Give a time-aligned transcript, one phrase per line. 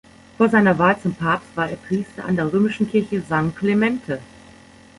[0.39, 4.19] Vor seiner Wahl zum Papst war er Priester an der römischen Kirche San Clemente.